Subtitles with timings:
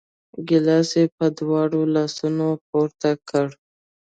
[0.47, 3.47] ګیلاس یې په دواړو لاسو پورته کړ!